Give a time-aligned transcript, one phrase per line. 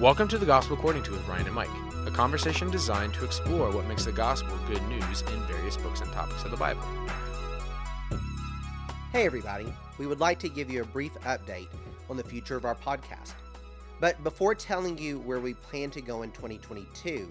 [0.00, 1.68] Welcome to the Gospel According to with Brian and Mike,
[2.06, 6.10] a conversation designed to explore what makes the gospel good news in various books and
[6.10, 6.80] topics of the Bible.
[9.12, 9.70] Hey, everybody.
[9.98, 11.68] We would like to give you a brief update
[12.08, 13.34] on the future of our podcast.
[14.00, 17.30] But before telling you where we plan to go in 2022,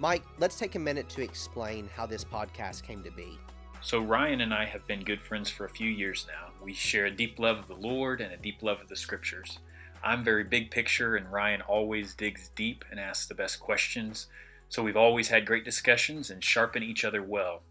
[0.00, 3.38] Mike, let's take a minute to explain how this podcast came to be.
[3.80, 6.50] So, Ryan and I have been good friends for a few years now.
[6.64, 9.60] We share a deep love of the Lord and a deep love of the scriptures.
[10.02, 14.26] I'm very big picture, and Ryan always digs deep and asks the best questions.
[14.68, 17.62] So, we've always had great discussions and sharpen each other well.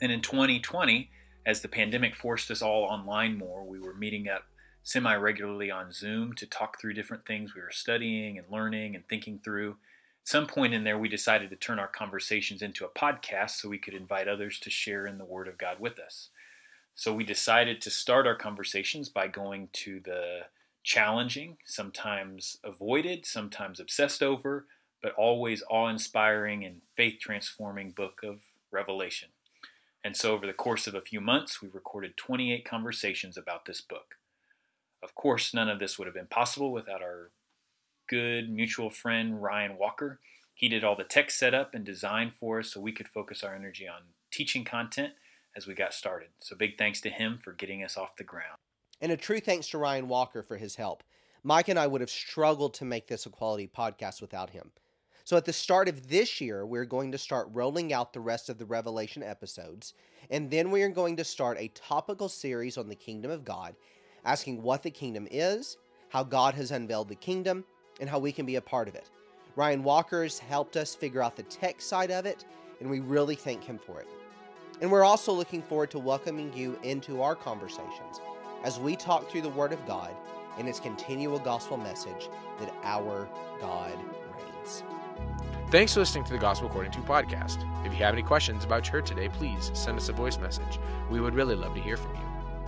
[0.00, 1.10] And in 2020,
[1.46, 4.44] as the pandemic forced us all online more, we were meeting up
[4.82, 9.06] semi regularly on Zoom to talk through different things we were studying and learning and
[9.08, 9.70] thinking through
[10.22, 13.68] At some point in there, we decided to turn our conversations into a podcast so
[13.68, 16.30] we could invite others to share in the Word of God with us.
[16.94, 20.40] So we decided to start our conversations by going to the
[20.84, 24.66] challenging, sometimes avoided, sometimes obsessed over,
[25.02, 28.40] but always awe inspiring and faith transforming book of
[28.70, 29.30] Revelation.
[30.04, 33.80] And so, over the course of a few months, we recorded 28 conversations about this
[33.80, 34.16] book.
[35.02, 37.30] Of course, none of this would have been possible without our
[38.06, 40.20] good mutual friend, Ryan Walker.
[40.54, 43.54] He did all the tech setup and design for us so we could focus our
[43.54, 45.14] energy on teaching content
[45.56, 46.28] as we got started.
[46.40, 48.58] So, big thanks to him for getting us off the ground.
[49.04, 51.02] And a true thanks to Ryan Walker for his help.
[51.42, 54.70] Mike and I would have struggled to make this a quality podcast without him.
[55.24, 58.48] So, at the start of this year, we're going to start rolling out the rest
[58.48, 59.92] of the Revelation episodes,
[60.30, 63.76] and then we are going to start a topical series on the kingdom of God,
[64.24, 65.76] asking what the kingdom is,
[66.08, 67.62] how God has unveiled the kingdom,
[68.00, 69.10] and how we can be a part of it.
[69.54, 72.46] Ryan Walker's helped us figure out the tech side of it,
[72.80, 74.08] and we really thank him for it.
[74.80, 78.22] And we're also looking forward to welcoming you into our conversations
[78.64, 80.10] as we talk through the Word of God
[80.58, 83.28] and its continual gospel message that our
[83.60, 83.96] God
[84.36, 84.82] reigns.
[85.70, 87.58] Thanks for listening to the Gospel According to podcast.
[87.86, 90.78] If you have any questions about church today, please send us a voice message.
[91.10, 92.22] We would really love to hear from you.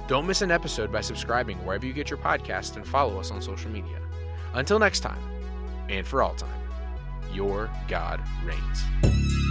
[0.07, 3.43] Don't miss an episode by subscribing wherever you get your podcast and follow us on
[3.43, 3.99] social media.
[4.55, 5.19] Until next time,
[5.89, 6.61] and for all time,
[7.33, 9.46] your God reigns.